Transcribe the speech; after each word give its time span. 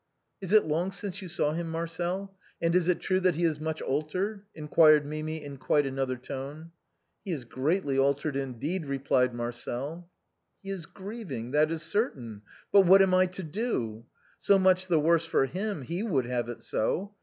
Is 0.41 0.51
it 0.51 0.63
long 0.65 0.91
since 0.91 1.21
you 1.21 1.27
saw 1.27 1.53
him. 1.53 1.69
Marcel; 1.69 2.35
and 2.59 2.75
is 2.75 2.87
it 2.87 3.01
true 3.01 3.19
that 3.19 3.35
he 3.35 3.43
is 3.43 3.59
much 3.59 3.83
altered?" 3.83 4.47
inquired 4.55 5.05
Mimi 5.05 5.43
in 5.45 5.57
quite 5.57 5.85
another 5.85 6.17
tone." 6.17 6.71
He 7.23 7.29
is 7.31 7.45
greatly 7.45 7.99
altered 7.99 8.35
indeed," 8.35 8.87
replied 8.87 9.35
Marcel." 9.35 10.09
He 10.63 10.71
is 10.71 10.87
grieving, 10.87 11.51
that 11.51 11.69
is 11.69 11.83
certain, 11.83 12.41
but 12.71 12.81
what 12.87 13.03
am 13.03 13.13
I 13.13 13.27
to 13.27 13.43
do? 13.43 14.07
So 14.39 14.57
much 14.57 14.87
the 14.87 14.99
worse 14.99 15.27
for 15.27 15.45
him, 15.45 15.83
he 15.83 16.01
would 16.01 16.25
have 16.25 16.49
it 16.49 16.63
so. 16.63 17.13